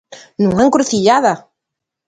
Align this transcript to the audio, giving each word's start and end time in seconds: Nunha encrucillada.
Nunha 0.41 0.63
encrucillada. 0.67 1.33